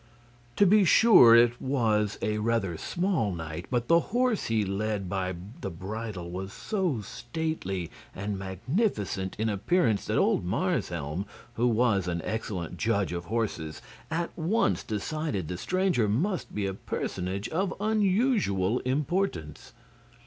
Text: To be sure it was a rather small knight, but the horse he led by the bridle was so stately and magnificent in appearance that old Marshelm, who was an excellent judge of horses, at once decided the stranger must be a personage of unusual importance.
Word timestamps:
To 0.55 0.65
be 0.65 0.83
sure 0.83 1.35
it 1.35 1.61
was 1.61 2.17
a 2.23 2.39
rather 2.39 2.75
small 2.75 3.31
knight, 3.35 3.67
but 3.69 3.87
the 3.87 3.99
horse 4.09 4.45
he 4.45 4.65
led 4.65 5.07
by 5.07 5.35
the 5.61 5.69
bridle 5.69 6.31
was 6.31 6.51
so 6.51 7.01
stately 7.01 7.91
and 8.15 8.35
magnificent 8.35 9.35
in 9.37 9.47
appearance 9.47 10.05
that 10.05 10.17
old 10.17 10.43
Marshelm, 10.43 11.27
who 11.53 11.67
was 11.67 12.07
an 12.07 12.23
excellent 12.25 12.77
judge 12.77 13.13
of 13.13 13.25
horses, 13.25 13.79
at 14.09 14.35
once 14.35 14.81
decided 14.81 15.47
the 15.47 15.57
stranger 15.59 16.09
must 16.09 16.55
be 16.55 16.65
a 16.65 16.73
personage 16.73 17.47
of 17.49 17.71
unusual 17.79 18.79
importance. 18.79 19.71